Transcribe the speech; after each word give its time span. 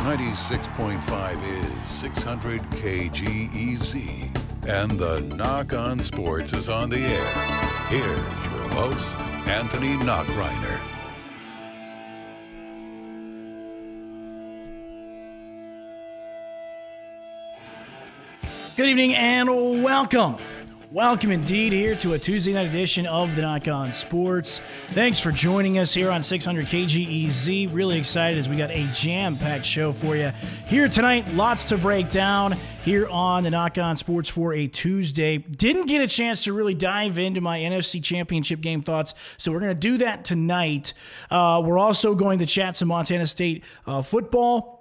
96.5 0.00 1.42
is 1.44 1.90
600 1.90 2.62
KGEZ. 2.70 4.66
And 4.66 4.92
the 4.92 5.20
Nach 5.36 5.74
On 5.74 6.02
Sports 6.02 6.54
is 6.54 6.70
on 6.70 6.88
the 6.88 7.00
air. 7.00 7.32
Here's 7.88 8.04
your 8.06 8.68
host, 8.72 9.06
Anthony 9.46 9.98
Nachreiner. 9.98 10.80
Good 18.74 18.88
evening 18.88 19.14
and 19.14 19.84
welcome. 19.84 20.38
Welcome 20.92 21.30
indeed 21.30 21.72
here 21.72 21.94
to 21.94 22.14
a 22.14 22.18
Tuesday 22.18 22.52
night 22.52 22.66
edition 22.66 23.06
of 23.06 23.36
the 23.36 23.42
Nach 23.42 23.68
On 23.68 23.92
Sports. 23.92 24.60
Thanks 24.88 25.20
for 25.20 25.30
joining 25.30 25.78
us 25.78 25.94
here 25.94 26.10
on 26.10 26.24
600 26.24 26.66
KGEZ. 26.66 27.72
Really 27.72 27.96
excited 27.96 28.40
as 28.40 28.48
we 28.48 28.56
got 28.56 28.72
a 28.72 28.84
jam 28.92 29.36
packed 29.36 29.64
show 29.64 29.92
for 29.92 30.16
you 30.16 30.32
here 30.66 30.88
tonight. 30.88 31.32
Lots 31.32 31.66
to 31.66 31.78
break 31.78 32.08
down 32.08 32.56
here 32.84 33.06
on 33.06 33.44
the 33.44 33.50
Nach 33.50 33.78
On 33.78 33.96
Sports 33.98 34.28
for 34.28 34.52
a 34.52 34.66
Tuesday. 34.66 35.38
Didn't 35.38 35.86
get 35.86 36.00
a 36.00 36.08
chance 36.08 36.42
to 36.42 36.52
really 36.52 36.74
dive 36.74 37.20
into 37.20 37.40
my 37.40 37.60
NFC 37.60 38.02
Championship 38.02 38.60
game 38.60 38.82
thoughts, 38.82 39.14
so 39.36 39.52
we're 39.52 39.60
going 39.60 39.70
to 39.70 39.78
do 39.78 39.98
that 39.98 40.24
tonight. 40.24 40.92
Uh, 41.30 41.62
we're 41.64 41.78
also 41.78 42.16
going 42.16 42.40
to 42.40 42.46
chat 42.46 42.76
some 42.76 42.88
Montana 42.88 43.28
State 43.28 43.62
uh, 43.86 44.02
football. 44.02 44.79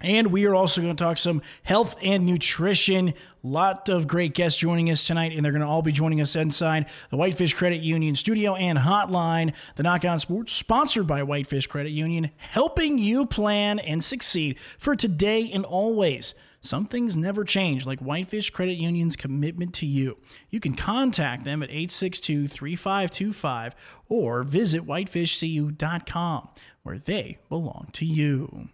And 0.00 0.28
we 0.28 0.46
are 0.46 0.54
also 0.54 0.80
going 0.80 0.96
to 0.96 1.04
talk 1.04 1.18
some 1.18 1.42
health 1.62 1.96
and 2.02 2.24
nutrition. 2.24 3.12
Lot 3.42 3.88
of 3.88 4.08
great 4.08 4.34
guests 4.34 4.58
joining 4.58 4.90
us 4.90 5.06
tonight, 5.06 5.32
and 5.32 5.44
they're 5.44 5.52
going 5.52 5.62
to 5.62 5.68
all 5.68 5.82
be 5.82 5.92
joining 5.92 6.20
us 6.20 6.34
inside 6.36 6.86
the 7.10 7.16
Whitefish 7.16 7.54
Credit 7.54 7.80
Union 7.80 8.14
studio 8.14 8.54
and 8.54 8.78
hotline. 8.78 9.52
The 9.76 9.82
Nach 9.82 10.04
On 10.04 10.18
Sports, 10.18 10.52
sponsored 10.52 11.06
by 11.06 11.22
Whitefish 11.22 11.66
Credit 11.66 11.90
Union, 11.90 12.30
helping 12.38 12.98
you 12.98 13.26
plan 13.26 13.78
and 13.78 14.02
succeed 14.02 14.58
for 14.78 14.96
today 14.96 15.50
and 15.52 15.64
always. 15.64 16.34
Some 16.62 16.84
things 16.86 17.16
never 17.16 17.44
change, 17.44 17.86
like 17.86 18.00
Whitefish 18.00 18.50
Credit 18.50 18.74
Union's 18.74 19.16
commitment 19.16 19.72
to 19.74 19.86
you. 19.86 20.18
You 20.50 20.60
can 20.60 20.74
contact 20.74 21.44
them 21.44 21.62
at 21.62 21.70
862 21.70 22.48
3525 22.48 23.74
or 24.08 24.42
visit 24.42 24.86
whitefishcu.com, 24.86 26.48
where 26.82 26.98
they 26.98 27.38
belong 27.48 27.88
to 27.92 28.04
you. 28.04 28.68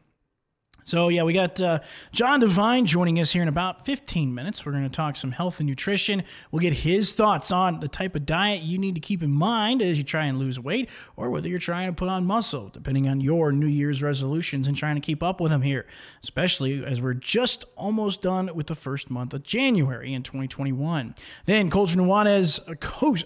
So, 0.87 1.09
yeah, 1.09 1.25
we 1.25 1.33
got 1.33 1.61
uh, 1.61 1.81
John 2.13 2.39
Devine 2.39 2.87
joining 2.87 3.19
us 3.19 3.33
here 3.33 3.43
in 3.43 3.49
about 3.49 3.85
15 3.85 4.33
minutes. 4.33 4.65
We're 4.65 4.71
going 4.71 4.85
to 4.85 4.89
talk 4.89 5.17
some 5.17 5.33
health 5.33 5.59
and 5.59 5.69
nutrition. 5.69 6.23
We'll 6.53 6.61
get 6.61 6.75
his 6.75 7.13
thoughts 7.13 7.51
on 7.51 7.81
the 7.81 7.89
type 7.89 8.15
of 8.15 8.25
diet 8.25 8.63
you 8.63 8.79
need 8.79 8.95
to 8.95 9.01
keep 9.01 9.21
in 9.21 9.33
mind 9.33 9.83
as 9.83 9.99
you 9.99 10.05
try 10.05 10.27
and 10.27 10.39
lose 10.39 10.61
weight 10.61 10.89
or 11.17 11.29
whether 11.29 11.49
you're 11.49 11.59
trying 11.59 11.89
to 11.89 11.93
put 11.93 12.09
on 12.09 12.25
muscle, 12.25 12.69
depending 12.69 13.09
on 13.09 13.21
your 13.21 13.51
New 13.51 13.67
Year's 13.67 14.01
resolutions 14.01 14.69
and 14.69 14.77
trying 14.77 14.95
to 14.95 15.01
keep 15.01 15.25
up 15.25 15.41
with 15.41 15.51
them 15.51 15.63
here, 15.63 15.87
especially 16.23 16.85
as 16.85 17.03
we're 17.03 17.15
just 17.15 17.65
almost 17.75 18.23
done 18.23 18.49
with 18.55 18.69
the 18.69 18.77
first 18.77 19.11
month 19.11 19.35
of 19.35 19.43
January 19.43 20.15
in 20.15 20.23
2021. 20.23 21.17
Then, 21.47 21.69
Colter 21.69 21.97
Nuanez, 21.97 22.61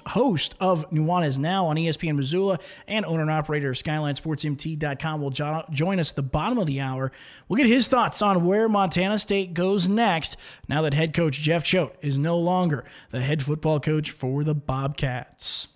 host 0.08 0.55
of 0.61 0.88
Nuanez 0.91 1.38
Now 1.38 1.66
on 1.66 1.77
ESPN 1.77 2.16
Missoula 2.16 2.58
and 2.88 3.05
owner 3.05 3.20
and 3.20 3.31
operator 3.31 3.69
of 3.69 3.77
SkylineSportsMT.com, 3.77 5.20
will 5.20 5.28
join 5.28 6.00
us 6.00 6.08
at 6.08 6.16
the 6.16 6.22
bottom 6.22 6.56
of 6.56 6.64
the 6.64 6.81
hour 6.81 7.12
We'll 7.50 7.56
get 7.56 7.66
his 7.66 7.88
thoughts 7.88 8.22
on 8.22 8.46
where 8.46 8.68
Montana 8.68 9.18
State 9.18 9.54
goes 9.54 9.88
next 9.88 10.36
now 10.68 10.82
that 10.82 10.94
head 10.94 11.12
coach 11.12 11.40
Jeff 11.40 11.64
Choate 11.64 11.96
is 12.00 12.16
no 12.16 12.38
longer 12.38 12.84
the 13.10 13.22
head 13.22 13.42
football 13.42 13.80
coach 13.80 14.12
for 14.12 14.44
the 14.44 14.54
Bobcats. 14.54 15.66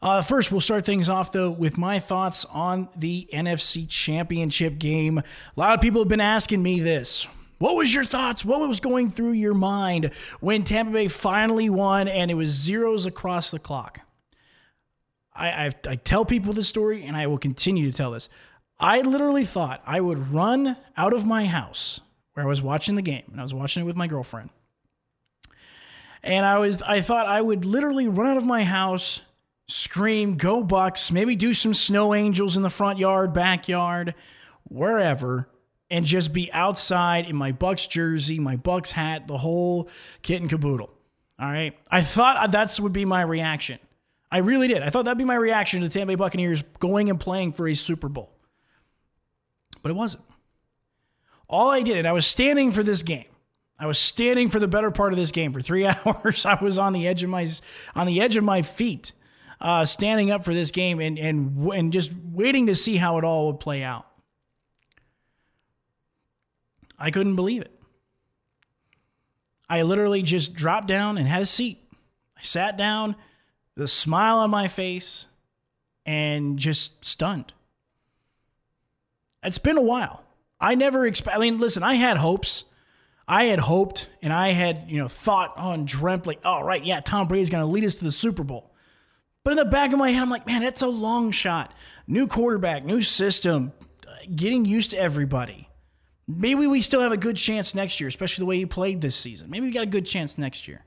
Uh, 0.00 0.22
first, 0.22 0.52
we'll 0.52 0.60
start 0.60 0.86
things 0.86 1.08
off, 1.08 1.32
though, 1.32 1.50
with 1.50 1.76
my 1.76 1.98
thoughts 1.98 2.44
on 2.52 2.88
the 2.96 3.28
NFC 3.34 3.88
Championship 3.88 4.78
game. 4.78 5.18
A 5.18 5.24
lot 5.56 5.74
of 5.74 5.80
people 5.80 6.02
have 6.02 6.08
been 6.08 6.20
asking 6.20 6.62
me 6.62 6.78
this. 6.78 7.26
What 7.58 7.74
was 7.74 7.92
your 7.92 8.04
thoughts? 8.04 8.44
What 8.44 8.60
was 8.60 8.78
going 8.78 9.10
through 9.10 9.32
your 9.32 9.54
mind 9.54 10.12
when 10.38 10.62
Tampa 10.62 10.92
Bay 10.92 11.08
finally 11.08 11.68
won 11.68 12.06
and 12.06 12.30
it 12.30 12.34
was 12.34 12.50
zeros 12.50 13.06
across 13.06 13.50
the 13.50 13.58
clock? 13.58 14.02
I, 15.34 15.48
I, 15.48 15.70
I 15.88 15.96
tell 15.96 16.24
people 16.24 16.52
this 16.52 16.68
story 16.68 17.02
and 17.02 17.16
I 17.16 17.26
will 17.26 17.38
continue 17.38 17.90
to 17.90 17.96
tell 17.96 18.12
this. 18.12 18.28
I 18.80 19.00
literally 19.00 19.44
thought 19.44 19.82
I 19.86 20.00
would 20.00 20.32
run 20.32 20.76
out 20.96 21.12
of 21.12 21.26
my 21.26 21.46
house 21.46 22.00
where 22.34 22.46
I 22.46 22.48
was 22.48 22.62
watching 22.62 22.94
the 22.94 23.02
game 23.02 23.24
and 23.32 23.40
I 23.40 23.42
was 23.42 23.54
watching 23.54 23.82
it 23.82 23.86
with 23.86 23.96
my 23.96 24.06
girlfriend. 24.06 24.50
And 26.22 26.46
I 26.46 26.58
was 26.58 26.82
I 26.82 27.00
thought 27.00 27.26
I 27.26 27.40
would 27.40 27.64
literally 27.64 28.06
run 28.06 28.28
out 28.28 28.36
of 28.36 28.46
my 28.46 28.64
house, 28.64 29.22
scream, 29.68 30.36
"Go 30.36 30.62
Bucks!" 30.62 31.10
Maybe 31.10 31.36
do 31.36 31.54
some 31.54 31.74
snow 31.74 32.14
angels 32.14 32.56
in 32.56 32.62
the 32.62 32.70
front 32.70 32.98
yard, 32.98 33.32
backyard, 33.32 34.14
wherever, 34.64 35.48
and 35.90 36.04
just 36.04 36.32
be 36.32 36.52
outside 36.52 37.26
in 37.26 37.36
my 37.36 37.52
Bucks 37.52 37.86
jersey, 37.86 38.38
my 38.38 38.56
Bucks 38.56 38.92
hat, 38.92 39.26
the 39.26 39.38
whole 39.38 39.88
kit 40.22 40.40
and 40.40 40.50
caboodle. 40.50 40.90
All 41.40 41.48
right. 41.48 41.76
I 41.90 42.02
thought 42.02 42.50
that's 42.50 42.80
would 42.80 42.92
be 42.92 43.04
my 43.04 43.22
reaction. 43.22 43.78
I 44.30 44.38
really 44.38 44.68
did. 44.68 44.82
I 44.82 44.90
thought 44.90 45.04
that'd 45.04 45.18
be 45.18 45.24
my 45.24 45.36
reaction 45.36 45.80
to 45.80 45.88
the 45.88 45.92
Tampa 45.92 46.12
Bay 46.12 46.14
Buccaneers 46.16 46.62
going 46.80 47.08
and 47.10 47.18
playing 47.18 47.52
for 47.52 47.66
a 47.66 47.74
Super 47.74 48.08
Bowl 48.08 48.37
but 49.82 49.90
it 49.90 49.94
wasn't. 49.94 50.24
All 51.48 51.70
I 51.70 51.82
did, 51.82 51.96
and 51.96 52.06
I 52.06 52.12
was 52.12 52.26
standing 52.26 52.72
for 52.72 52.82
this 52.82 53.02
game. 53.02 53.24
I 53.78 53.86
was 53.86 53.98
standing 53.98 54.50
for 54.50 54.58
the 54.58 54.68
better 54.68 54.90
part 54.90 55.12
of 55.12 55.18
this 55.18 55.32
game 55.32 55.52
for 55.52 55.60
three 55.60 55.86
hours. 56.06 56.44
I 56.44 56.58
was 56.62 56.78
on 56.78 56.92
the 56.92 57.06
edge 57.06 57.22
of 57.22 57.30
my 57.30 57.46
on 57.94 58.06
the 58.06 58.20
edge 58.20 58.36
of 58.36 58.44
my 58.44 58.62
feet, 58.62 59.12
uh, 59.60 59.84
standing 59.84 60.30
up 60.30 60.44
for 60.44 60.52
this 60.52 60.70
game 60.70 61.00
and 61.00 61.18
and 61.18 61.72
and 61.72 61.92
just 61.92 62.10
waiting 62.32 62.66
to 62.66 62.74
see 62.74 62.96
how 62.96 63.18
it 63.18 63.24
all 63.24 63.46
would 63.46 63.60
play 63.60 63.82
out. 63.82 64.06
I 66.98 67.10
couldn't 67.10 67.36
believe 67.36 67.62
it. 67.62 67.72
I 69.68 69.82
literally 69.82 70.22
just 70.22 70.54
dropped 70.54 70.88
down 70.88 71.18
and 71.18 71.28
had 71.28 71.42
a 71.42 71.46
seat. 71.46 71.78
I 72.36 72.42
sat 72.42 72.76
down, 72.76 73.16
the 73.74 73.86
smile 73.86 74.38
on 74.38 74.50
my 74.50 74.66
face, 74.66 75.26
and 76.06 76.58
just 76.58 77.04
stunned. 77.04 77.52
It's 79.42 79.58
been 79.58 79.78
a 79.78 79.82
while. 79.82 80.24
I 80.60 80.74
never 80.74 81.06
expect. 81.06 81.36
I 81.36 81.40
mean, 81.40 81.58
listen, 81.58 81.82
I 81.82 81.94
had 81.94 82.16
hopes. 82.16 82.64
I 83.28 83.44
had 83.44 83.58
hoped 83.60 84.08
and 84.22 84.32
I 84.32 84.48
had, 84.48 84.86
you 84.88 84.98
know, 84.98 85.08
thought 85.08 85.52
on, 85.56 85.84
dreamt 85.84 86.26
like, 86.26 86.40
oh, 86.44 86.62
right, 86.62 86.82
yeah, 86.82 87.00
Tom 87.00 87.28
Brady's 87.28 87.50
going 87.50 87.62
to 87.62 87.70
lead 87.70 87.84
us 87.84 87.96
to 87.96 88.04
the 88.04 88.12
Super 88.12 88.42
Bowl. 88.42 88.72
But 89.44 89.52
in 89.52 89.56
the 89.56 89.66
back 89.66 89.92
of 89.92 89.98
my 89.98 90.10
head, 90.10 90.22
I'm 90.22 90.30
like, 90.30 90.46
man, 90.46 90.62
that's 90.62 90.82
a 90.82 90.88
long 90.88 91.30
shot. 91.30 91.74
New 92.06 92.26
quarterback, 92.26 92.84
new 92.84 93.02
system, 93.02 93.72
getting 94.34 94.64
used 94.64 94.90
to 94.92 94.98
everybody. 94.98 95.68
Maybe 96.26 96.66
we 96.66 96.80
still 96.80 97.00
have 97.00 97.12
a 97.12 97.16
good 97.16 97.36
chance 97.36 97.74
next 97.74 98.00
year, 98.00 98.08
especially 98.08 98.42
the 98.42 98.46
way 98.46 98.58
he 98.58 98.66
played 98.66 99.00
this 99.00 99.16
season. 99.16 99.50
Maybe 99.50 99.66
we 99.66 99.72
got 99.72 99.84
a 99.84 99.86
good 99.86 100.06
chance 100.06 100.36
next 100.36 100.66
year. 100.68 100.84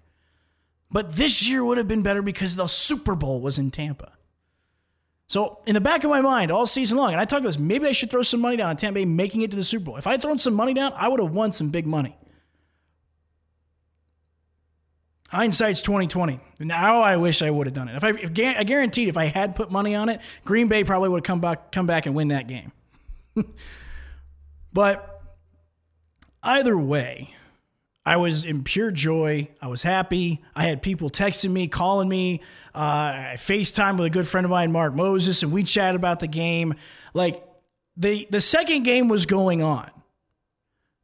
But 0.92 1.14
this 1.14 1.48
year 1.48 1.64
would 1.64 1.78
have 1.78 1.88
been 1.88 2.04
better 2.04 2.22
because 2.22 2.56
the 2.56 2.68
Super 2.68 3.16
Bowl 3.16 3.40
was 3.40 3.58
in 3.58 3.72
Tampa. 3.72 4.14
So 5.31 5.59
in 5.66 5.75
the 5.75 5.80
back 5.80 6.03
of 6.03 6.09
my 6.09 6.19
mind 6.19 6.52
all 6.52 6.66
season 6.66 6.97
long, 6.97 7.14
and 7.14 7.22
I 7.22 7.24
talked 7.24 7.40
about 7.40 7.47
this, 7.47 7.58
maybe 7.58 7.88
I 7.88 7.94
should 7.94 8.12
throw 8.12 8.22
some 8.22 8.42
money 8.42 8.58
down 8.58 8.69
on 8.69 8.75
Tampa 8.75 8.96
Bay 8.96 9.06
making 9.06 9.40
it 9.40 9.52
to 9.52 9.56
the 9.56 9.64
Super 9.64 9.86
Bowl. 9.86 9.96
If 9.96 10.06
I 10.06 10.12
had 10.12 10.22
thrown 10.22 10.38
some 10.40 10.53
money 10.53 10.74
down, 10.74 10.92
I 10.94 11.08
would 11.08 11.22
have 11.22 11.31
won 11.31 11.53
some 11.53 11.69
big 11.69 11.88
money. 11.88 12.18
Hindsight's 15.30 15.81
twenty 15.81 16.08
twenty. 16.08 16.41
Now 16.59 17.02
I 17.02 17.16
wish 17.16 17.41
I 17.41 17.50
would 17.50 17.66
have 17.66 17.74
done 17.74 17.88
it. 17.88 17.96
If 17.96 18.03
I, 18.03 18.09
if, 18.09 18.58
I 18.58 18.64
guaranteed, 18.66 19.08
if 19.08 19.16
I 19.16 19.24
had 19.24 19.56
put 19.56 19.72
money 19.72 19.96
on 19.96 20.09
it, 20.09 20.20
Green 20.44 20.68
Bay 20.68 20.84
probably 20.84 21.08
would 21.08 21.20
have 21.20 21.24
come 21.24 21.40
back, 21.40 21.72
come 21.72 21.88
back 21.88 22.06
and 22.06 22.14
win 22.14 22.28
that 22.28 22.50
game. 22.50 22.74
but 24.74 25.24
either 26.44 26.78
way, 26.78 27.34
I 28.06 28.18
was 28.18 28.46
in 28.46 28.64
pure 28.64 28.90
joy. 28.92 29.50
I 29.62 29.68
was 29.68 29.84
happy. 29.84 30.42
I 30.56 30.64
had 30.64 30.82
people 30.82 31.10
texting 31.10 31.52
me, 31.52 31.68
calling 31.68 32.10
me. 32.10 32.42
Uh, 32.74 32.80
I 33.32 33.34
FaceTime 33.36 33.98
with 33.98 34.08
a 34.08 34.10
good 34.10 34.28
friend 34.28 34.44
of 34.46 34.50
mine, 34.52 34.72
Mark 34.72 34.96
Moses, 34.96 35.44
and 35.44 35.52
we 35.52 35.64
chatted 35.64 35.96
about 35.96 36.20
the 36.20 36.28
game. 36.28 36.74
Like 37.14 37.44
the 37.96 38.28
the 38.32 38.42
second 38.42 38.84
game 38.84 39.08
was 39.08 39.26
going 39.26 39.62
on. 39.62 39.90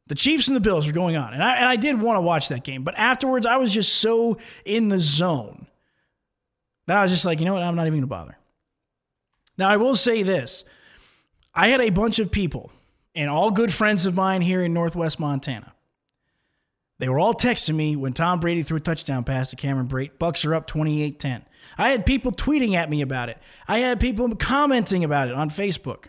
The 0.08 0.16
Chiefs 0.16 0.48
and 0.48 0.56
the 0.56 0.60
Bills 0.60 0.86
were 0.86 0.92
going 0.92 1.16
on, 1.16 1.34
and 1.34 1.42
I, 1.42 1.56
and 1.56 1.66
I 1.66 1.76
did 1.76 2.00
want 2.00 2.16
to 2.16 2.22
watch 2.22 2.48
that 2.48 2.64
game, 2.64 2.82
but 2.82 2.98
afterwards 2.98 3.44
I 3.44 3.58
was 3.58 3.72
just 3.72 3.94
so 3.94 4.38
in 4.64 4.88
the 4.88 4.98
zone 4.98 5.66
that 6.86 6.96
I 6.96 7.02
was 7.02 7.12
just 7.12 7.26
like, 7.26 7.40
you 7.40 7.44
know 7.44 7.52
what, 7.52 7.62
I'm 7.62 7.76
not 7.76 7.86
even 7.86 8.00
gonna 8.00 8.06
bother. 8.06 8.38
Now 9.58 9.68
I 9.68 9.76
will 9.76 9.94
say 9.94 10.22
this: 10.24 10.64
I 11.54 11.68
had 11.68 11.80
a 11.80 11.90
bunch 11.90 12.18
of 12.18 12.32
people 12.32 12.72
and 13.14 13.30
all 13.30 13.52
good 13.52 13.72
friends 13.72 14.06
of 14.06 14.16
mine 14.16 14.40
here 14.40 14.64
in 14.64 14.72
Northwest 14.72 15.20
Montana 15.20 15.74
they 16.98 17.08
were 17.08 17.18
all 17.18 17.34
texting 17.34 17.74
me 17.74 17.94
when 17.96 18.12
Tom 18.12 18.40
Brady 18.40 18.62
threw 18.62 18.78
a 18.78 18.80
touchdown 18.80 19.24
pass 19.24 19.50
to 19.50 19.56
Cameron 19.56 19.88
Brate. 19.88 20.18
Bucks 20.18 20.44
are 20.44 20.54
up 20.54 20.66
28 20.66 21.18
10. 21.18 21.44
I 21.76 21.90
had 21.90 22.04
people 22.04 22.32
tweeting 22.32 22.74
at 22.74 22.90
me 22.90 23.02
about 23.02 23.28
it. 23.28 23.38
I 23.68 23.78
had 23.78 24.00
people 24.00 24.34
commenting 24.36 25.04
about 25.04 25.28
it 25.28 25.34
on 25.34 25.48
Facebook. 25.48 26.06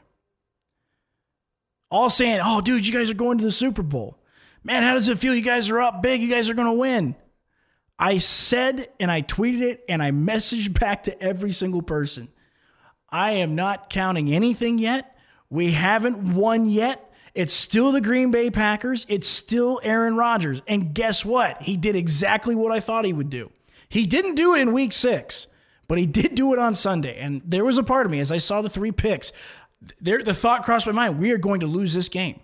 All 1.91 2.09
saying, 2.09 2.39
oh, 2.43 2.61
dude, 2.61 2.87
you 2.87 2.93
guys 2.93 3.09
are 3.09 3.15
going 3.15 3.37
to 3.39 3.43
the 3.43 3.51
Super 3.51 3.83
Bowl. 3.83 4.17
Man, 4.63 4.83
how 4.83 4.93
does 4.93 5.09
it 5.09 5.19
feel? 5.19 5.35
You 5.35 5.41
guys 5.41 5.69
are 5.69 5.79
up 5.79 6.01
big. 6.01 6.21
You 6.21 6.29
guys 6.29 6.49
are 6.49 6.53
going 6.53 6.67
to 6.67 6.73
win. 6.73 7.15
I 7.97 8.17
said 8.17 8.89
and 8.99 9.11
I 9.11 9.21
tweeted 9.21 9.61
it 9.61 9.83
and 9.89 10.01
I 10.01 10.11
messaged 10.11 10.79
back 10.79 11.03
to 11.03 11.21
every 11.21 11.51
single 11.51 11.81
person. 11.81 12.29
I 13.09 13.31
am 13.31 13.55
not 13.55 13.89
counting 13.89 14.29
anything 14.31 14.77
yet. 14.77 15.17
We 15.49 15.71
haven't 15.71 16.35
won 16.35 16.69
yet. 16.69 17.08
It's 17.33 17.53
still 17.53 17.91
the 17.91 18.01
Green 18.01 18.31
Bay 18.31 18.49
Packers. 18.49 19.05
It's 19.09 19.27
still 19.27 19.79
Aaron 19.83 20.15
Rodgers. 20.15 20.61
And 20.67 20.93
guess 20.93 21.23
what? 21.23 21.61
He 21.61 21.77
did 21.77 21.95
exactly 21.95 22.55
what 22.55 22.71
I 22.71 22.79
thought 22.79 23.05
he 23.05 23.13
would 23.13 23.29
do. 23.29 23.51
He 23.87 24.05
didn't 24.05 24.35
do 24.35 24.55
it 24.55 24.61
in 24.61 24.73
week 24.73 24.93
six, 24.93 25.47
but 25.87 25.97
he 25.97 26.05
did 26.05 26.35
do 26.35 26.53
it 26.53 26.59
on 26.59 26.75
Sunday. 26.75 27.17
And 27.19 27.41
there 27.45 27.65
was 27.65 27.77
a 27.77 27.83
part 27.83 28.05
of 28.05 28.11
me 28.11 28.19
as 28.19 28.31
I 28.31 28.37
saw 28.37 28.61
the 28.61 28.69
three 28.69 28.91
picks, 28.91 29.31
there, 30.01 30.23
the 30.23 30.33
thought 30.33 30.63
crossed 30.63 30.85
my 30.85 30.91
mind 30.91 31.19
we 31.19 31.31
are 31.31 31.37
going 31.37 31.61
to 31.61 31.67
lose 31.67 31.93
this 31.93 32.09
game. 32.09 32.39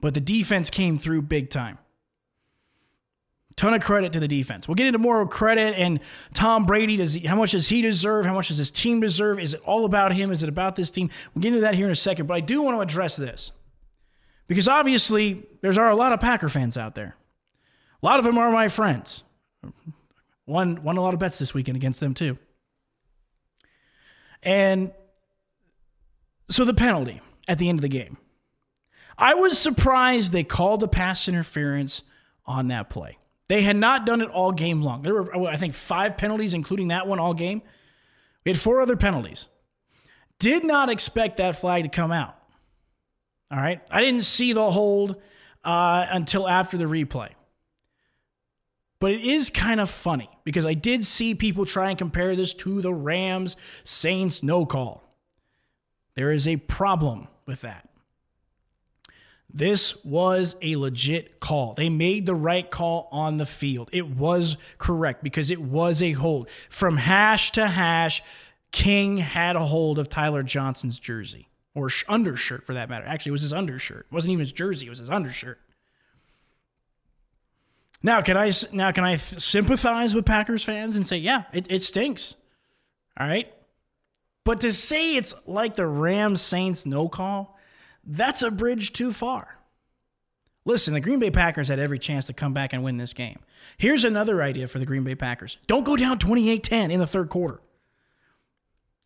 But 0.00 0.14
the 0.14 0.20
defense 0.20 0.70
came 0.70 0.96
through 0.96 1.22
big 1.22 1.50
time. 1.50 1.78
Ton 3.58 3.74
of 3.74 3.82
credit 3.82 4.12
to 4.12 4.20
the 4.20 4.28
defense. 4.28 4.68
We'll 4.68 4.76
get 4.76 4.86
into 4.86 5.00
more 5.00 5.26
credit 5.26 5.76
and 5.76 5.98
Tom 6.32 6.64
Brady. 6.64 6.96
Does 6.96 7.14
he, 7.14 7.26
how 7.26 7.34
much 7.34 7.50
does 7.50 7.68
he 7.68 7.82
deserve? 7.82 8.24
How 8.24 8.32
much 8.32 8.48
does 8.48 8.56
his 8.56 8.70
team 8.70 9.00
deserve? 9.00 9.40
Is 9.40 9.54
it 9.54 9.60
all 9.64 9.84
about 9.84 10.12
him? 10.12 10.30
Is 10.30 10.44
it 10.44 10.48
about 10.48 10.76
this 10.76 10.92
team? 10.92 11.10
We'll 11.34 11.42
get 11.42 11.48
into 11.48 11.62
that 11.62 11.74
here 11.74 11.86
in 11.86 11.90
a 11.90 11.96
second. 11.96 12.26
But 12.26 12.34
I 12.34 12.40
do 12.40 12.62
want 12.62 12.76
to 12.76 12.80
address 12.80 13.16
this 13.16 13.50
because 14.46 14.68
obviously 14.68 15.44
there's 15.60 15.76
are 15.76 15.90
a 15.90 15.96
lot 15.96 16.12
of 16.12 16.20
Packer 16.20 16.48
fans 16.48 16.78
out 16.78 16.94
there. 16.94 17.16
A 18.00 18.06
lot 18.06 18.20
of 18.20 18.24
them 18.24 18.38
are 18.38 18.52
my 18.52 18.68
friends. 18.68 19.24
Won 20.46 20.84
won 20.84 20.96
a 20.96 21.00
lot 21.00 21.12
of 21.12 21.18
bets 21.18 21.40
this 21.40 21.52
weekend 21.52 21.74
against 21.76 21.98
them 21.98 22.14
too. 22.14 22.38
And 24.40 24.92
so 26.48 26.64
the 26.64 26.74
penalty 26.74 27.20
at 27.48 27.58
the 27.58 27.68
end 27.68 27.78
of 27.78 27.82
the 27.82 27.88
game. 27.88 28.18
I 29.18 29.34
was 29.34 29.58
surprised 29.58 30.30
they 30.30 30.44
called 30.44 30.78
the 30.78 30.86
pass 30.86 31.26
interference 31.26 32.02
on 32.46 32.68
that 32.68 32.88
play. 32.88 33.18
They 33.48 33.62
had 33.62 33.76
not 33.76 34.04
done 34.04 34.20
it 34.20 34.28
all 34.28 34.52
game 34.52 34.82
long. 34.82 35.02
There 35.02 35.14
were, 35.14 35.48
I 35.48 35.56
think, 35.56 35.74
five 35.74 36.18
penalties, 36.18 36.54
including 36.54 36.88
that 36.88 37.06
one 37.06 37.18
all 37.18 37.34
game. 37.34 37.62
We 38.44 38.50
had 38.50 38.60
four 38.60 38.80
other 38.80 38.96
penalties. 38.96 39.48
Did 40.38 40.64
not 40.64 40.90
expect 40.90 41.38
that 41.38 41.56
flag 41.56 41.84
to 41.84 41.88
come 41.88 42.12
out. 42.12 42.36
All 43.50 43.58
right. 43.58 43.80
I 43.90 44.00
didn't 44.00 44.22
see 44.22 44.52
the 44.52 44.70
hold 44.70 45.20
uh, 45.64 46.06
until 46.10 46.46
after 46.46 46.76
the 46.76 46.84
replay. 46.84 47.30
But 49.00 49.12
it 49.12 49.22
is 49.22 49.48
kind 49.48 49.80
of 49.80 49.88
funny 49.88 50.28
because 50.44 50.66
I 50.66 50.74
did 50.74 51.04
see 51.04 51.34
people 51.34 51.64
try 51.64 51.88
and 51.88 51.98
compare 51.98 52.34
this 52.36 52.52
to 52.54 52.82
the 52.82 52.92
Rams 52.92 53.56
Saints 53.84 54.42
no 54.42 54.66
call. 54.66 55.04
There 56.14 56.30
is 56.30 56.48
a 56.48 56.56
problem 56.56 57.28
with 57.46 57.60
that. 57.62 57.87
This 59.50 60.04
was 60.04 60.56
a 60.60 60.76
legit 60.76 61.40
call. 61.40 61.74
They 61.74 61.88
made 61.88 62.26
the 62.26 62.34
right 62.34 62.70
call 62.70 63.08
on 63.10 63.38
the 63.38 63.46
field. 63.46 63.88
It 63.92 64.08
was 64.08 64.56
correct 64.76 65.22
because 65.22 65.50
it 65.50 65.60
was 65.60 66.02
a 66.02 66.12
hold. 66.12 66.50
From 66.68 66.98
hash 66.98 67.52
to 67.52 67.66
hash, 67.66 68.22
King 68.72 69.16
had 69.16 69.56
a 69.56 69.64
hold 69.64 69.98
of 69.98 70.10
Tyler 70.10 70.42
Johnson's 70.42 70.98
jersey 70.98 71.48
or 71.74 71.88
undershirt 72.08 72.64
for 72.64 72.74
that 72.74 72.90
matter. 72.90 73.06
Actually, 73.06 73.30
it 73.30 73.32
was 73.32 73.42
his 73.42 73.52
undershirt. 73.52 74.06
It 74.10 74.14
wasn't 74.14 74.32
even 74.32 74.40
his 74.40 74.52
jersey, 74.52 74.86
it 74.86 74.90
was 74.90 74.98
his 74.98 75.10
undershirt. 75.10 75.58
Now, 78.02 78.20
can 78.20 78.36
I 78.36 78.52
now 78.72 78.92
can 78.92 79.04
I 79.04 79.16
sympathize 79.16 80.14
with 80.14 80.24
Packers 80.24 80.62
fans 80.62 80.96
and 80.96 81.06
say, 81.06 81.16
yeah, 81.16 81.44
it, 81.52 81.70
it 81.70 81.82
stinks. 81.82 82.36
All 83.18 83.26
right. 83.26 83.52
But 84.44 84.60
to 84.60 84.72
say 84.72 85.16
it's 85.16 85.34
like 85.46 85.76
the 85.76 85.86
Rams 85.86 86.40
Saints 86.40 86.86
no 86.86 87.08
call, 87.08 87.57
that's 88.04 88.42
a 88.42 88.50
bridge 88.50 88.92
too 88.92 89.12
far. 89.12 89.56
Listen, 90.64 90.94
the 90.94 91.00
Green 91.00 91.18
Bay 91.18 91.30
Packers 91.30 91.68
had 91.68 91.78
every 91.78 91.98
chance 91.98 92.26
to 92.26 92.32
come 92.32 92.52
back 92.52 92.72
and 92.72 92.82
win 92.82 92.98
this 92.98 93.14
game. 93.14 93.38
Here's 93.78 94.04
another 94.04 94.42
idea 94.42 94.66
for 94.66 94.78
the 94.78 94.86
Green 94.86 95.04
Bay 95.04 95.14
Packers 95.14 95.58
don't 95.66 95.84
go 95.84 95.96
down 95.96 96.18
28 96.18 96.62
10 96.62 96.90
in 96.90 97.00
the 97.00 97.06
third 97.06 97.28
quarter. 97.28 97.60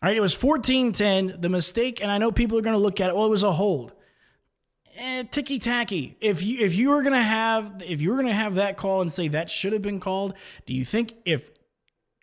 All 0.02 0.08
right, 0.08 0.16
it 0.16 0.20
was 0.20 0.34
14 0.34 0.92
10. 0.92 1.40
The 1.40 1.48
mistake, 1.48 2.02
and 2.02 2.10
I 2.10 2.18
know 2.18 2.32
people 2.32 2.58
are 2.58 2.62
going 2.62 2.74
to 2.74 2.80
look 2.82 3.00
at 3.00 3.10
it, 3.10 3.16
well, 3.16 3.26
it 3.26 3.30
was 3.30 3.44
a 3.44 3.52
hold 3.52 3.92
eh, 4.96 5.24
ticky 5.30 5.58
tacky. 5.58 6.16
If 6.20 6.42
you 6.42 6.58
if 6.58 6.74
you 6.74 6.90
were 6.90 7.02
gonna 7.02 7.22
have 7.22 7.82
if 7.86 8.00
you 8.00 8.10
were 8.10 8.16
gonna 8.16 8.34
have 8.34 8.56
that 8.56 8.76
call 8.76 9.00
and 9.00 9.12
say 9.12 9.28
that 9.28 9.50
should 9.50 9.72
have 9.72 9.82
been 9.82 10.00
called, 10.00 10.34
do 10.66 10.74
you 10.74 10.84
think 10.84 11.14
if 11.24 11.50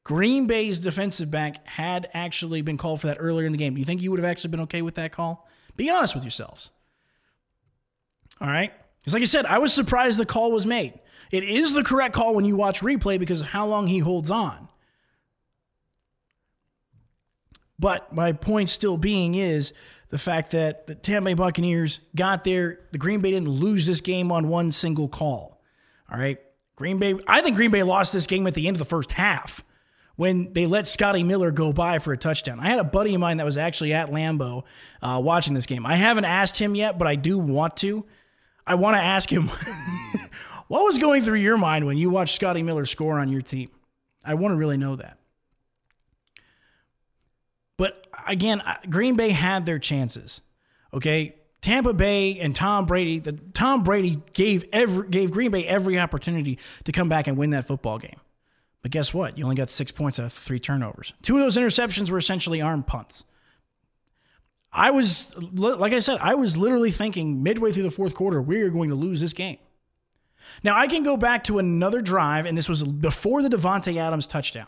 Green 0.04 0.48
Bay's 0.48 0.80
defensive 0.80 1.30
back 1.30 1.66
had 1.68 2.10
actually 2.14 2.62
been 2.62 2.78
called 2.78 3.02
for 3.02 3.08
that 3.08 3.18
earlier 3.20 3.46
in 3.46 3.52
the 3.52 3.58
game, 3.58 3.74
do 3.74 3.80
you 3.80 3.86
think 3.86 4.02
you 4.02 4.12
would 4.12 4.20
have 4.20 4.30
actually 4.30 4.52
been 4.52 4.62
okay 4.62 4.82
with 4.82 4.96
that 4.96 5.12
call? 5.12 5.48
Be 5.80 5.90
honest 5.90 6.14
with 6.14 6.26
yourselves. 6.26 6.72
All 8.42 8.50
right, 8.50 8.74
because 9.00 9.14
like 9.14 9.22
I 9.22 9.28
said, 9.28 9.46
I 9.46 9.60
was 9.60 9.74
surprised 9.74 10.20
the 10.20 10.26
call 10.26 10.52
was 10.52 10.66
made. 10.66 11.00
It 11.32 11.46
is 11.46 11.72
the 11.72 11.86
correct 11.86 12.14
call 12.14 12.36
when 12.36 12.44
you 12.44 12.58
watch 12.58 12.82
replay 12.82 13.18
because 13.18 13.40
of 13.40 13.48
how 13.48 13.66
long 13.66 13.88
he 13.88 14.00
holds 14.00 14.30
on. 14.30 14.68
But 17.80 18.12
my 18.14 18.34
point 18.34 18.68
still 18.68 18.98
being 18.98 19.36
is 19.36 19.72
the 20.10 20.18
fact 20.18 20.52
that 20.52 20.86
the 20.86 20.96
Tampa 20.96 21.28
Bay 21.28 21.34
Buccaneers 21.34 22.02
got 22.14 22.44
there. 22.44 22.82
The 22.92 22.98
Green 22.98 23.22
Bay 23.22 23.32
didn't 23.32 23.48
lose 23.48 23.86
this 23.86 24.02
game 24.02 24.34
on 24.34 24.50
one 24.50 24.74
single 24.74 25.08
call. 25.08 25.62
All 26.12 26.20
right. 26.20 26.40
Green 26.76 27.00
Bay, 27.00 27.16
I 27.26 27.40
think 27.40 27.56
Green 27.56 27.72
Bay 27.72 27.84
lost 27.84 28.12
this 28.12 28.28
game 28.28 28.46
at 28.48 28.54
the 28.54 28.68
end 28.68 28.76
of 28.76 28.80
the 28.80 28.86
first 28.86 29.14
half 29.14 29.64
when 30.20 30.52
they 30.52 30.66
let 30.66 30.86
Scotty 30.86 31.24
Miller 31.24 31.50
go 31.50 31.72
by 31.72 31.98
for 31.98 32.12
a 32.12 32.18
touchdown. 32.18 32.60
I 32.60 32.68
had 32.68 32.78
a 32.78 32.84
buddy 32.84 33.14
of 33.14 33.22
mine 33.22 33.38
that 33.38 33.46
was 33.46 33.58
actually 33.58 33.94
at 33.94 34.10
Lambeau 34.10 34.66
uh, 35.02 35.18
watching 35.24 35.54
this 35.54 35.66
game. 35.66 35.86
I 35.86 35.96
haven't 35.96 36.26
asked 36.26 36.60
him 36.60 36.76
yet, 36.76 36.98
but 37.00 37.08
I 37.08 37.16
do 37.16 37.40
want 37.40 37.78
to. 37.78 38.06
I 38.68 38.76
want 38.76 38.98
to 38.98 39.02
ask 39.02 39.32
him 39.32 39.48
what 40.68 40.84
was 40.84 41.00
going 41.00 41.24
through 41.24 41.40
your 41.40 41.58
mind 41.58 41.86
when 41.86 41.98
you 41.98 42.10
watched 42.10 42.36
Scotty 42.36 42.64
Miller 42.64 42.86
score 42.86 43.18
on 43.18 43.30
your 43.30 43.40
team? 43.40 43.70
I 44.26 44.34
want 44.34 44.52
to 44.52 44.58
really 44.58 44.76
know 44.76 44.98
that. 44.98 45.18
But 47.78 48.06
again, 48.28 48.62
Green 48.90 49.16
Bay 49.16 49.30
had 49.30 49.66
their 49.66 49.80
chances. 49.80 50.42
Okay, 50.94 51.38
Tampa 51.62 51.94
Bay 51.94 52.38
and 52.40 52.54
Tom 52.54 52.86
Brady. 52.86 53.20
The 53.20 53.40
Tom 53.54 53.86
Brady 53.86 54.22
gave 54.34 54.66
every 54.74 55.08
gave 55.08 55.32
Green 55.32 55.52
Bay 55.52 55.66
every 55.66 55.98
opportunity 55.98 56.60
to 56.84 56.92
come 56.92 57.08
back 57.08 57.28
and 57.28 57.38
win 57.38 57.52
that 57.52 57.66
football 57.66 58.00
game. 58.00 58.20
But 58.82 58.92
guess 58.92 59.14
what? 59.14 59.38
You 59.38 59.44
only 59.44 59.56
got 59.56 59.70
six 59.70 59.92
points 59.92 60.20
out 60.20 60.26
of 60.26 60.34
three 60.34 60.60
turnovers. 60.60 61.14
Two 61.22 61.36
of 61.36 61.42
those 61.42 61.58
interceptions 61.58 62.10
were 62.10 62.18
essentially 62.18 62.62
arm 62.62 62.84
punts. 62.84 63.26
I 64.72 64.92
was, 64.92 65.36
like 65.54 65.94
I 65.94 66.00
said, 66.00 66.20
I 66.22 66.36
was 66.36 66.56
literally 66.56 66.92
thinking 66.92 67.42
midway 67.42 67.72
through 67.72 67.84
the 67.84 67.92
fourth 67.92 68.14
quarter, 68.14 68.42
we 68.42 68.62
are 68.62 68.70
going 68.70 68.90
to 68.90 68.96
lose 68.96 69.20
this 69.20 69.34
game. 69.34 69.58
Now, 70.64 70.78
I 70.78 70.88
can 70.88 71.04
go 71.04 71.18
back 71.18 71.44
to 71.46 71.60
another 71.60 72.02
drive, 72.02 72.46
and 72.46 72.58
this 72.58 72.70
was 72.70 72.84
before 72.84 73.42
the 73.42 73.50
Davante 73.50 73.98
Adams 73.98 74.28
touchdown. 74.28 74.68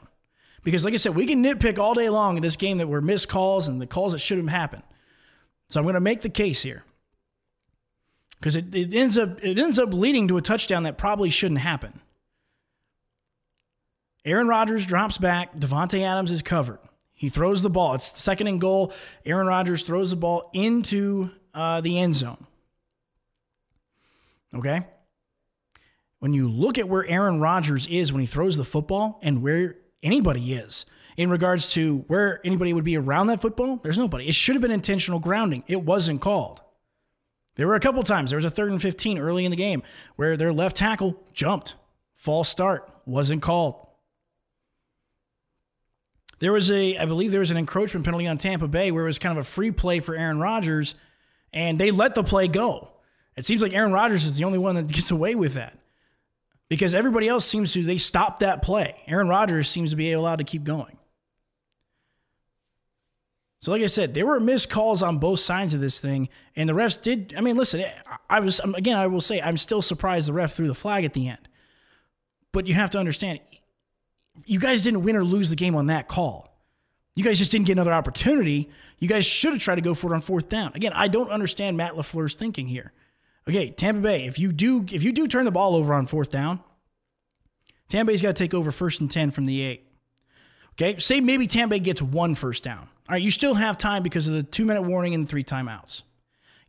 Because, 0.63 0.83
like 0.85 0.93
I 0.93 0.97
said, 0.97 1.15
we 1.15 1.25
can 1.25 1.43
nitpick 1.43 1.79
all 1.79 1.93
day 1.93 2.09
long 2.09 2.35
in 2.35 2.43
this 2.43 2.55
game 2.55 2.77
that 2.79 2.87
were 2.87 3.01
missed 3.01 3.29
calls 3.29 3.67
and 3.67 3.81
the 3.81 3.87
calls 3.87 4.11
that 4.11 4.19
shouldn't 4.19 4.49
happen. 4.49 4.83
So 5.69 5.79
I'm 5.79 5.85
going 5.85 5.95
to 5.95 6.01
make 6.01 6.21
the 6.21 6.29
case 6.29 6.61
here 6.61 6.83
because 8.41 8.55
it, 8.55 8.75
it 8.75 8.93
ends 8.93 9.17
up 9.17 9.41
it 9.43 9.57
ends 9.57 9.79
up 9.79 9.93
leading 9.93 10.27
to 10.27 10.37
a 10.37 10.41
touchdown 10.41 10.83
that 10.83 10.97
probably 10.97 11.29
shouldn't 11.29 11.61
happen. 11.61 12.01
Aaron 14.25 14.47
Rodgers 14.47 14.85
drops 14.85 15.17
back. 15.17 15.55
Davante 15.55 16.01
Adams 16.01 16.31
is 16.31 16.41
covered. 16.41 16.79
He 17.13 17.29
throws 17.29 17.61
the 17.61 17.69
ball. 17.69 17.93
It's 17.93 18.19
second 18.19 18.47
and 18.47 18.59
goal. 18.59 18.93
Aaron 19.25 19.47
Rodgers 19.47 19.83
throws 19.83 20.09
the 20.11 20.15
ball 20.15 20.49
into 20.53 21.29
uh, 21.53 21.81
the 21.81 21.99
end 21.99 22.15
zone. 22.15 22.45
Okay. 24.53 24.85
When 26.19 26.33
you 26.33 26.49
look 26.49 26.77
at 26.77 26.89
where 26.89 27.05
Aaron 27.07 27.39
Rodgers 27.39 27.87
is 27.87 28.11
when 28.11 28.21
he 28.21 28.27
throws 28.27 28.57
the 28.57 28.63
football 28.63 29.19
and 29.23 29.41
where 29.41 29.77
anybody 30.03 30.53
is 30.53 30.85
in 31.17 31.29
regards 31.29 31.71
to 31.73 31.99
where 32.07 32.39
anybody 32.45 32.73
would 32.73 32.83
be 32.83 32.97
around 32.97 33.27
that 33.27 33.41
football. 33.41 33.77
There's 33.83 33.97
nobody. 33.97 34.27
It 34.27 34.35
should 34.35 34.55
have 34.55 34.61
been 34.61 34.71
intentional 34.71 35.19
grounding. 35.19 35.63
It 35.67 35.83
wasn't 35.83 36.21
called. 36.21 36.61
There 37.55 37.67
were 37.67 37.75
a 37.75 37.79
couple 37.79 38.01
times. 38.03 38.31
There 38.31 38.37
was 38.37 38.45
a 38.45 38.49
third 38.49 38.71
and 38.71 38.81
15 38.81 39.19
early 39.19 39.45
in 39.45 39.51
the 39.51 39.57
game 39.57 39.83
where 40.15 40.37
their 40.37 40.53
left 40.53 40.75
tackle 40.75 41.21
jumped. 41.33 41.75
False 42.15 42.49
start. 42.49 42.89
Wasn't 43.05 43.41
called. 43.41 43.85
There 46.41 46.51
was 46.51 46.71
a, 46.71 46.97
I 46.97 47.05
believe 47.05 47.31
there 47.31 47.39
was 47.39 47.51
an 47.51 47.57
encroachment 47.57 48.03
penalty 48.03 48.27
on 48.27 48.39
Tampa 48.39 48.67
Bay 48.67 48.91
where 48.91 49.03
it 49.03 49.07
was 49.07 49.19
kind 49.19 49.37
of 49.37 49.43
a 49.45 49.47
free 49.47 49.69
play 49.69 49.99
for 49.99 50.15
Aaron 50.15 50.39
Rodgers, 50.39 50.95
and 51.53 51.79
they 51.79 51.91
let 51.91 52.15
the 52.15 52.23
play 52.23 52.47
go. 52.47 52.89
It 53.37 53.45
seems 53.45 53.61
like 53.61 53.73
Aaron 53.73 53.93
Rodgers 53.93 54.25
is 54.25 54.37
the 54.37 54.43
only 54.43 54.57
one 54.57 54.73
that 54.75 54.87
gets 54.91 55.11
away 55.11 55.35
with 55.35 55.53
that 55.53 55.77
because 56.67 56.95
everybody 56.95 57.27
else 57.27 57.45
seems 57.45 57.73
to 57.73 57.83
they 57.83 57.97
stop 57.97 58.39
that 58.39 58.63
play. 58.63 58.95
Aaron 59.05 59.27
Rodgers 59.27 59.69
seems 59.69 59.91
to 59.91 59.95
be 59.95 60.11
allowed 60.11 60.37
to 60.37 60.43
keep 60.43 60.63
going. 60.63 60.97
So, 63.59 63.71
like 63.71 63.83
I 63.83 63.85
said, 63.85 64.15
there 64.15 64.25
were 64.25 64.39
missed 64.39 64.71
calls 64.71 65.03
on 65.03 65.19
both 65.19 65.39
sides 65.39 65.75
of 65.75 65.81
this 65.81 66.01
thing, 66.01 66.27
and 66.55 66.67
the 66.67 66.73
refs 66.73 66.99
did. 66.99 67.35
I 67.37 67.41
mean, 67.41 67.55
listen, 67.55 67.85
I 68.27 68.39
was 68.39 68.59
again, 68.61 68.97
I 68.97 69.05
will 69.05 69.21
say, 69.21 69.39
I'm 69.39 69.57
still 69.57 69.83
surprised 69.83 70.27
the 70.27 70.33
ref 70.33 70.53
threw 70.53 70.67
the 70.67 70.73
flag 70.73 71.05
at 71.05 71.13
the 71.13 71.27
end. 71.27 71.47
But 72.51 72.65
you 72.65 72.73
have 72.73 72.89
to 72.91 72.97
understand, 72.97 73.39
you 74.45 74.59
guys 74.59 74.83
didn't 74.83 75.03
win 75.03 75.15
or 75.15 75.23
lose 75.23 75.49
the 75.49 75.55
game 75.55 75.75
on 75.75 75.87
that 75.87 76.07
call. 76.07 76.47
You 77.15 77.23
guys 77.23 77.37
just 77.37 77.51
didn't 77.51 77.67
get 77.67 77.73
another 77.73 77.93
opportunity. 77.93 78.69
You 78.99 79.07
guys 79.07 79.25
should 79.25 79.53
have 79.53 79.61
tried 79.61 79.75
to 79.75 79.81
go 79.81 79.93
for 79.93 80.11
it 80.11 80.15
on 80.15 80.21
fourth 80.21 80.47
down. 80.47 80.71
Again, 80.75 80.93
I 80.95 81.07
don't 81.07 81.29
understand 81.29 81.75
Matt 81.77 81.93
LaFleur's 81.93 82.35
thinking 82.35 82.67
here. 82.67 82.93
Okay, 83.47 83.71
Tampa 83.71 84.01
Bay, 84.01 84.25
if 84.25 84.37
you 84.39 84.51
do 84.51 84.85
if 84.91 85.03
you 85.03 85.11
do 85.11 85.27
turn 85.27 85.45
the 85.45 85.51
ball 85.51 85.75
over 85.75 85.93
on 85.93 86.05
fourth 86.05 86.29
down, 86.29 86.61
Tampa 87.89 88.11
Bay's 88.11 88.21
got 88.21 88.29
to 88.29 88.33
take 88.43 88.53
over 88.53 88.71
first 88.71 89.01
and 89.01 89.09
10 89.09 89.31
from 89.31 89.45
the 89.45 89.61
8. 89.61 89.87
Okay, 90.73 90.99
say 90.99 91.19
maybe 91.19 91.47
Tampa 91.47 91.75
Bay 91.75 91.79
gets 91.79 92.01
one 92.01 92.35
first 92.35 92.63
down. 92.63 92.87
All 93.09 93.13
right, 93.13 93.21
you 93.21 93.31
still 93.31 93.55
have 93.55 93.77
time 93.77 94.03
because 94.03 94.27
of 94.27 94.35
the 94.35 94.43
2-minute 94.43 94.83
warning 94.83 95.13
and 95.13 95.25
the 95.25 95.29
three 95.29 95.43
timeouts. 95.43 96.03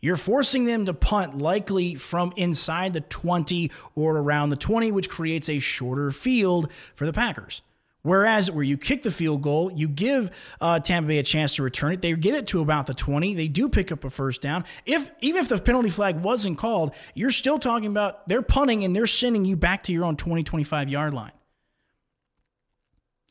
You're 0.02 0.16
forcing 0.16 0.64
them 0.64 0.84
to 0.86 0.94
punt 0.94 1.38
likely 1.38 1.94
from 1.94 2.32
inside 2.36 2.92
the 2.92 3.00
20 3.00 3.70
or 3.94 4.18
around 4.18 4.48
the 4.48 4.56
20, 4.56 4.90
which 4.90 5.08
creates 5.08 5.48
a 5.48 5.60
shorter 5.60 6.10
field 6.10 6.72
for 6.72 7.06
the 7.06 7.12
Packers. 7.12 7.62
Whereas 8.02 8.50
where 8.50 8.64
you 8.64 8.76
kick 8.76 9.04
the 9.04 9.12
field 9.12 9.42
goal, 9.42 9.70
you 9.72 9.88
give 9.88 10.32
uh, 10.60 10.80
Tampa 10.80 11.06
Bay 11.06 11.18
a 11.18 11.22
chance 11.22 11.54
to 11.54 11.62
return 11.62 11.92
it. 11.92 12.02
They 12.02 12.12
get 12.14 12.34
it 12.34 12.48
to 12.48 12.60
about 12.60 12.88
the 12.88 12.94
20. 12.94 13.34
They 13.34 13.46
do 13.46 13.68
pick 13.68 13.92
up 13.92 14.02
a 14.02 14.10
first 14.10 14.42
down. 14.42 14.64
If 14.84 15.12
even 15.20 15.40
if 15.40 15.48
the 15.48 15.58
penalty 15.58 15.88
flag 15.88 16.20
wasn't 16.20 16.58
called, 16.58 16.94
you're 17.14 17.30
still 17.30 17.60
talking 17.60 17.88
about 17.88 18.28
they're 18.28 18.42
punting 18.42 18.82
and 18.82 18.94
they're 18.94 19.06
sending 19.06 19.44
you 19.44 19.54
back 19.54 19.84
to 19.84 19.92
your 19.92 20.04
own 20.04 20.16
20, 20.16 20.42
25 20.42 20.88
yard 20.88 21.14
line. 21.14 21.30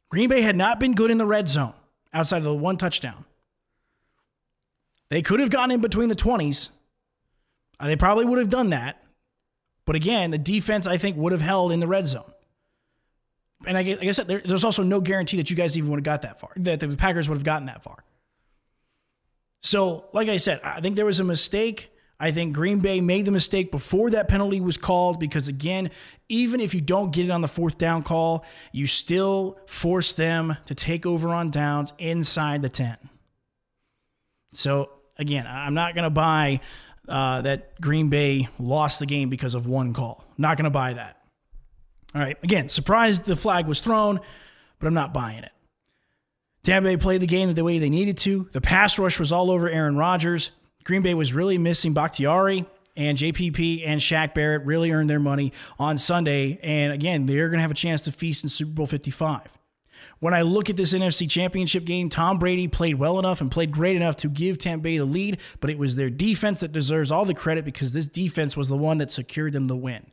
Green 0.08 0.30
Bay 0.30 0.42
had 0.42 0.56
not 0.56 0.80
been 0.80 0.94
good 0.94 1.12
in 1.12 1.18
the 1.18 1.26
red 1.26 1.50
zone 1.50 1.74
outside 2.14 2.38
of 2.38 2.44
the 2.46 2.56
one 2.56 2.78
touchdown. 2.78 3.26
They 5.12 5.22
could 5.22 5.42
have 5.42 5.50
gotten 5.50 5.72
in 5.72 5.82
between 5.82 6.08
the 6.08 6.16
20s. 6.16 6.70
Uh, 7.82 7.88
they 7.88 7.98
probably 7.98 8.24
would 8.24 8.40
have 8.40 8.50
done 8.50 8.70
that. 8.70 9.04
But 9.86 9.98
again, 9.98 10.32
the 10.32 10.38
defense, 10.38 10.88
I 10.88 10.98
think, 10.98 11.18
would 11.18 11.34
have 11.34 11.42
held 11.42 11.74
in 11.74 11.82
the 11.82 11.88
red 11.88 12.08
zone. 12.08 12.32
And 13.68 13.78
I, 13.78 13.82
like 13.82 14.04
I 14.04 14.12
said, 14.12 14.30
there, 14.30 14.40
there's 14.40 14.64
also 14.64 14.84
no 14.84 15.02
guarantee 15.02 15.36
that 15.38 15.50
you 15.50 15.56
guys 15.58 15.78
even 15.78 15.90
would 15.90 15.98
have 15.98 16.06
got 16.06 16.22
that 16.22 16.40
far, 16.40 16.52
that 16.56 16.80
the 16.80 16.96
Packers 16.96 17.28
would 17.28 17.36
have 17.36 17.44
gotten 17.44 17.66
that 17.66 17.84
far. 17.84 18.06
So, 19.60 20.06
like 20.14 20.30
I 20.30 20.38
said, 20.38 20.62
I 20.64 20.80
think 20.80 20.96
there 20.96 21.06
was 21.06 21.20
a 21.20 21.26
mistake. 21.26 21.92
I 22.18 22.32
think 22.32 22.54
Green 22.54 22.80
Bay 22.80 23.02
made 23.02 23.26
the 23.26 23.32
mistake 23.32 23.70
before 23.70 24.12
that 24.12 24.30
penalty 24.30 24.62
was 24.62 24.78
called 24.78 25.20
because, 25.20 25.50
again, 25.50 25.92
even 26.30 26.62
if 26.62 26.74
you 26.74 26.80
don't 26.80 27.12
get 27.12 27.26
it 27.26 27.32
on 27.32 27.42
the 27.42 27.50
fourth 27.50 27.78
down 27.78 28.04
call, 28.04 28.46
you 28.72 28.88
still 28.88 29.60
force 29.68 30.14
them 30.14 30.56
to 30.66 30.74
take 30.74 31.06
over 31.06 31.34
on 31.34 31.52
downs 31.52 31.92
inside 31.98 32.62
the 32.62 32.70
10. 32.70 32.96
So, 34.54 34.90
again, 35.22 35.48
I'm 35.48 35.74
not 35.74 35.96
going 35.96 36.04
to 36.04 36.10
buy 36.10 36.60
uh, 37.08 37.42
that 37.42 37.80
Green 37.80 38.10
Bay 38.10 38.50
lost 38.60 39.00
the 39.00 39.06
game 39.06 39.30
because 39.30 39.56
of 39.56 39.66
one 39.66 39.94
call. 39.94 40.26
Not 40.38 40.58
going 40.58 40.66
to 40.66 40.70
buy 40.70 40.94
that. 40.94 41.18
All 42.14 42.22
right, 42.22 42.38
again, 42.44 42.68
surprised 42.68 43.24
the 43.26 43.38
flag 43.38 43.68
was 43.68 43.80
thrown, 43.80 44.20
but 44.80 44.88
I'm 44.88 44.94
not 44.94 45.14
buying 45.14 45.44
it. 45.44 45.52
Tampa 46.64 46.90
Bay 46.90 46.98
played 46.98 47.22
the 47.22 47.28
game 47.28 47.54
the 47.54 47.64
way 47.64 47.80
they 47.80 47.90
needed 47.90 48.18
to. 48.18 48.50
The 48.52 48.62
pass 48.62 49.00
rush 49.00 49.20
was 49.20 49.32
all 49.32 49.50
over 49.50 49.70
Aaron 49.70 49.96
Rodgers. 49.96 50.52
Green 50.84 51.02
Bay 51.02 51.14
was 51.14 51.34
really 51.34 51.58
missing 51.58 51.94
Bakhtiari 51.94 52.66
and 52.98 53.18
JPP 53.18 53.84
and 53.86 54.02
Shaq 54.02 54.34
Barrett 54.34 54.66
really 54.66 54.92
earned 54.92 55.10
their 55.10 55.20
money 55.20 55.54
on 55.80 55.98
Sunday. 55.98 56.60
And 56.62 56.92
again, 56.92 57.26
they're 57.26 57.48
going 57.48 57.58
to 57.58 57.62
have 57.62 57.72
a 57.72 57.76
chance 57.76 58.02
to 58.02 58.12
feast 58.12 58.44
in 58.44 58.50
Super 58.50 58.72
Bowl 58.72 58.86
55. 58.86 59.58
When 60.20 60.34
I 60.34 60.42
look 60.42 60.70
at 60.70 60.78
this 60.78 60.94
NFC 60.94 61.30
Championship 61.30 61.86
game, 61.86 62.10
Tom 62.10 62.40
Brady 62.40 62.68
played 62.68 62.96
well 62.96 63.20
enough 63.20 63.42
and 63.42 63.52
played 63.52 63.72
great 63.72 63.96
enough 63.96 64.16
to 64.18 64.30
give 64.30 64.58
Tampa 64.58 64.84
Bay 64.84 64.98
the 64.98 65.06
lead, 65.06 65.40
but 65.60 65.70
it 65.70 65.78
was 65.78 65.96
their 65.96 66.10
defense 66.10 66.60
that 66.60 66.72
deserves 66.72 67.12
all 67.12 67.26
the 67.26 67.34
credit 67.34 67.66
because 67.66 67.94
this 67.94 68.08
defense 68.08 68.56
was 68.56 68.68
the 68.68 68.78
one 68.78 68.98
that 69.00 69.12
secured 69.12 69.54
them 69.54 69.68
the 69.68 69.76
win. 69.76 70.12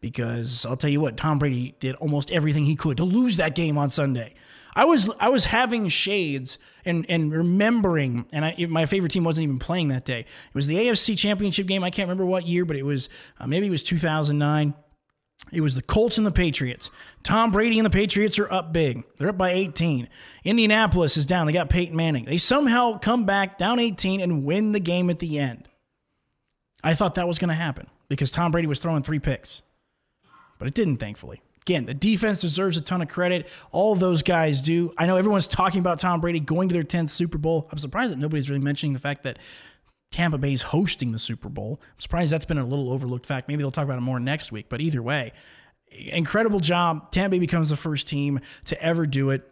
Because 0.00 0.66
I'll 0.66 0.76
tell 0.76 0.90
you 0.90 1.00
what, 1.00 1.16
Tom 1.16 1.38
Brady 1.38 1.76
did 1.78 1.94
almost 1.96 2.32
everything 2.32 2.64
he 2.64 2.74
could 2.74 2.96
to 2.96 3.04
lose 3.04 3.36
that 3.36 3.54
game 3.54 3.78
on 3.78 3.90
Sunday. 3.90 4.34
I 4.74 4.84
was 4.86 5.10
I 5.20 5.28
was 5.28 5.44
having 5.44 5.88
shades 5.88 6.58
and 6.84 7.04
and 7.08 7.30
remembering, 7.30 8.24
and 8.32 8.44
I, 8.44 8.56
my 8.68 8.86
favorite 8.86 9.12
team 9.12 9.22
wasn't 9.22 9.44
even 9.44 9.58
playing 9.58 9.88
that 9.88 10.04
day. 10.04 10.20
It 10.20 10.54
was 10.54 10.66
the 10.66 10.76
AFC 10.76 11.16
Championship 11.16 11.66
game. 11.66 11.84
I 11.84 11.90
can't 11.90 12.06
remember 12.06 12.24
what 12.24 12.46
year, 12.46 12.64
but 12.64 12.76
it 12.76 12.84
was 12.84 13.08
uh, 13.38 13.46
maybe 13.46 13.66
it 13.66 13.70
was 13.70 13.82
2009. 13.82 14.74
It 15.50 15.60
was 15.60 15.74
the 15.74 15.82
Colts 15.82 16.18
and 16.18 16.26
the 16.26 16.32
Patriots. 16.32 16.90
Tom 17.22 17.50
Brady 17.50 17.78
and 17.78 17.86
the 17.86 17.90
Patriots 17.90 18.38
are 18.38 18.50
up 18.50 18.72
big. 18.72 19.04
They're 19.16 19.28
up 19.28 19.38
by 19.38 19.50
18. 19.50 20.08
Indianapolis 20.44 21.16
is 21.16 21.26
down. 21.26 21.46
They 21.46 21.52
got 21.52 21.68
Peyton 21.68 21.96
Manning. 21.96 22.24
They 22.24 22.38
somehow 22.38 22.98
come 22.98 23.26
back 23.26 23.58
down 23.58 23.78
18 23.78 24.20
and 24.20 24.44
win 24.44 24.72
the 24.72 24.80
game 24.80 25.10
at 25.10 25.18
the 25.18 25.38
end. 25.38 25.68
I 26.82 26.94
thought 26.94 27.16
that 27.16 27.28
was 27.28 27.38
going 27.38 27.50
to 27.50 27.54
happen 27.54 27.88
because 28.08 28.30
Tom 28.30 28.50
Brady 28.52 28.66
was 28.66 28.78
throwing 28.78 29.02
three 29.02 29.18
picks, 29.18 29.62
but 30.58 30.68
it 30.68 30.74
didn't, 30.74 30.96
thankfully. 30.96 31.42
Again, 31.62 31.86
the 31.86 31.94
defense 31.94 32.40
deserves 32.40 32.76
a 32.76 32.80
ton 32.80 33.02
of 33.02 33.08
credit. 33.08 33.48
All 33.70 33.94
those 33.94 34.24
guys 34.24 34.60
do. 34.60 34.92
I 34.98 35.06
know 35.06 35.16
everyone's 35.16 35.46
talking 35.46 35.78
about 35.78 36.00
Tom 36.00 36.20
Brady 36.20 36.40
going 36.40 36.68
to 36.68 36.72
their 36.72 36.82
10th 36.82 37.10
Super 37.10 37.38
Bowl. 37.38 37.68
I'm 37.70 37.78
surprised 37.78 38.12
that 38.12 38.18
nobody's 38.18 38.50
really 38.50 38.64
mentioning 38.64 38.94
the 38.94 38.98
fact 38.98 39.22
that 39.22 39.38
Tampa 40.12 40.38
Bay's 40.38 40.62
hosting 40.62 41.10
the 41.10 41.18
Super 41.18 41.48
Bowl. 41.48 41.80
I'm 41.82 42.00
surprised 42.00 42.32
that's 42.32 42.44
been 42.44 42.58
a 42.58 42.64
little 42.64 42.90
overlooked 42.92 43.26
fact. 43.26 43.48
Maybe 43.48 43.62
they'll 43.62 43.72
talk 43.72 43.84
about 43.84 43.98
it 43.98 44.02
more 44.02 44.20
next 44.20 44.52
week. 44.52 44.66
But 44.68 44.80
either 44.80 45.02
way, 45.02 45.32
incredible 45.90 46.60
job. 46.60 47.10
Tampa 47.10 47.30
Bay 47.30 47.38
becomes 47.40 47.70
the 47.70 47.76
first 47.76 48.06
team 48.06 48.38
to 48.66 48.80
ever 48.80 49.06
do 49.06 49.30
it. 49.30 49.48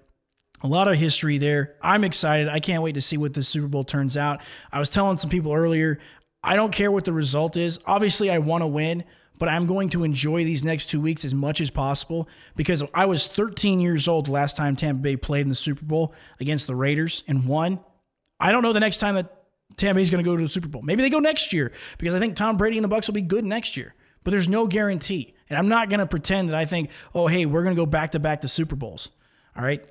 A 0.62 0.68
lot 0.68 0.88
of 0.88 0.98
history 0.98 1.38
there. 1.38 1.76
I'm 1.82 2.04
excited. 2.04 2.48
I 2.48 2.60
can't 2.60 2.82
wait 2.82 2.94
to 2.94 3.00
see 3.00 3.16
what 3.16 3.32
this 3.32 3.48
Super 3.48 3.66
Bowl 3.66 3.82
turns 3.82 4.16
out. 4.16 4.42
I 4.70 4.78
was 4.78 4.90
telling 4.90 5.16
some 5.16 5.30
people 5.30 5.54
earlier, 5.54 5.98
I 6.44 6.54
don't 6.54 6.72
care 6.72 6.90
what 6.90 7.06
the 7.06 7.14
result 7.14 7.56
is. 7.56 7.78
Obviously, 7.86 8.30
I 8.30 8.38
want 8.38 8.62
to 8.62 8.66
win, 8.66 9.04
but 9.38 9.48
I'm 9.48 9.66
going 9.66 9.88
to 9.90 10.04
enjoy 10.04 10.44
these 10.44 10.62
next 10.62 10.86
two 10.90 11.00
weeks 11.00 11.24
as 11.24 11.34
much 11.34 11.62
as 11.62 11.70
possible 11.70 12.28
because 12.56 12.82
I 12.92 13.06
was 13.06 13.26
13 13.26 13.80
years 13.80 14.06
old 14.06 14.28
last 14.28 14.58
time 14.58 14.76
Tampa 14.76 15.00
Bay 15.00 15.16
played 15.16 15.42
in 15.42 15.48
the 15.48 15.54
Super 15.54 15.86
Bowl 15.86 16.14
against 16.38 16.66
the 16.66 16.76
Raiders 16.76 17.24
and 17.26 17.46
won. 17.46 17.80
I 18.38 18.52
don't 18.52 18.62
know 18.62 18.74
the 18.74 18.80
next 18.80 18.98
time 18.98 19.14
that 19.14 19.39
Tampa 19.80 19.98
Bay's 19.98 20.10
going 20.10 20.22
to 20.22 20.30
go 20.30 20.36
to 20.36 20.42
the 20.42 20.48
Super 20.48 20.68
Bowl. 20.68 20.82
Maybe 20.82 21.02
they 21.02 21.10
go 21.10 21.18
next 21.18 21.52
year 21.52 21.72
because 21.98 22.14
I 22.14 22.18
think 22.18 22.36
Tom 22.36 22.56
Brady 22.56 22.76
and 22.76 22.84
the 22.84 22.88
Bucks 22.88 23.08
will 23.08 23.14
be 23.14 23.22
good 23.22 23.44
next 23.44 23.76
year. 23.76 23.94
But 24.22 24.32
there's 24.32 24.48
no 24.48 24.66
guarantee. 24.66 25.34
And 25.48 25.58
I'm 25.58 25.68
not 25.68 25.88
going 25.88 26.00
to 26.00 26.06
pretend 26.06 26.50
that 26.50 26.56
I 26.56 26.66
think, 26.66 26.90
oh, 27.14 27.26
hey, 27.26 27.46
we're 27.46 27.62
going 27.62 27.74
to 27.74 27.80
go 27.80 27.86
back 27.86 28.12
to 28.12 28.18
back 28.18 28.42
to 28.42 28.48
Super 28.48 28.76
Bowls. 28.76 29.10
All 29.56 29.64
right. 29.64 29.84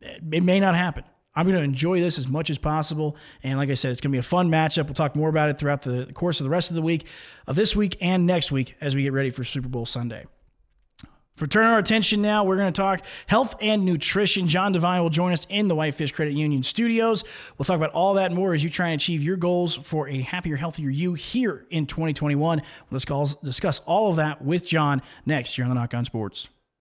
It 0.00 0.42
may 0.42 0.60
not 0.60 0.74
happen. 0.74 1.04
I'm 1.36 1.46
going 1.46 1.58
to 1.58 1.62
enjoy 1.62 2.00
this 2.00 2.18
as 2.18 2.28
much 2.28 2.48
as 2.48 2.58
possible. 2.58 3.16
And 3.42 3.58
like 3.58 3.68
I 3.68 3.74
said, 3.74 3.92
it's 3.92 4.00
going 4.00 4.12
to 4.12 4.16
be 4.16 4.20
a 4.20 4.22
fun 4.22 4.48
matchup. 4.50 4.84
We'll 4.84 4.94
talk 4.94 5.16
more 5.16 5.28
about 5.28 5.48
it 5.50 5.58
throughout 5.58 5.82
the 5.82 6.10
course 6.14 6.40
of 6.40 6.44
the 6.44 6.50
rest 6.50 6.70
of 6.70 6.76
the 6.76 6.82
week, 6.82 7.06
of 7.46 7.56
this 7.56 7.74
week 7.74 7.96
and 8.00 8.24
next 8.24 8.52
week 8.52 8.76
as 8.80 8.94
we 8.94 9.02
get 9.02 9.12
ready 9.12 9.30
for 9.30 9.44
Super 9.44 9.68
Bowl 9.68 9.84
Sunday. 9.84 10.26
For 11.36 11.48
turning 11.48 11.70
our 11.70 11.78
attention 11.78 12.22
now, 12.22 12.44
we're 12.44 12.56
going 12.56 12.72
to 12.72 12.80
talk 12.80 13.04
health 13.26 13.56
and 13.60 13.84
nutrition. 13.84 14.46
John 14.46 14.70
Devine 14.70 15.02
will 15.02 15.10
join 15.10 15.32
us 15.32 15.48
in 15.48 15.66
the 15.66 15.74
Whitefish 15.74 16.12
Credit 16.12 16.32
Union 16.32 16.62
studios. 16.62 17.24
We'll 17.58 17.64
talk 17.64 17.74
about 17.74 17.90
all 17.90 18.14
that 18.14 18.26
and 18.26 18.36
more 18.36 18.54
as 18.54 18.62
you 18.62 18.70
try 18.70 18.90
and 18.90 19.00
achieve 19.00 19.20
your 19.20 19.36
goals 19.36 19.74
for 19.74 20.08
a 20.08 20.20
happier, 20.20 20.54
healthier 20.54 20.90
you 20.90 21.14
here 21.14 21.66
in 21.70 21.86
2021. 21.86 22.62
Let's 22.92 23.34
discuss 23.42 23.80
all 23.80 24.10
of 24.10 24.16
that 24.16 24.42
with 24.42 24.64
John 24.64 25.02
next 25.26 25.56
here 25.56 25.64
on 25.64 25.70
the 25.70 25.74
Nach 25.74 25.92
On 25.92 26.04
Sports. 26.04 26.50